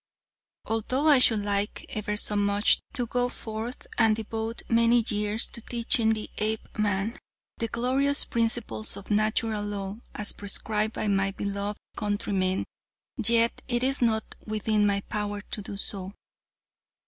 "Although 0.65 1.07
I 1.09 1.19
should 1.19 1.43
like, 1.43 1.85
ever 1.89 2.17
so 2.17 2.35
much, 2.35 2.79
to 2.93 3.05
go 3.05 3.29
forth 3.29 3.85
and 3.99 4.15
devote 4.15 4.63
many 4.67 5.05
years 5.07 5.47
to 5.49 5.61
teaching 5.61 6.13
the 6.15 6.27
Apeman 6.39 7.19
the 7.59 7.67
glorious 7.67 8.25
principles 8.25 8.97
of 8.97 9.11
Natural 9.11 9.63
Law 9.63 9.97
as 10.15 10.31
prescribed 10.33 10.93
by 10.95 11.07
my 11.07 11.29
beloved 11.29 11.77
countrymen, 11.95 12.65
yet 13.23 13.61
it 13.67 13.83
is 13.83 14.01
not 14.01 14.33
within 14.43 14.87
my 14.87 15.01
power 15.01 15.41
to 15.41 15.61
do 15.61 15.77
so. 15.77 16.11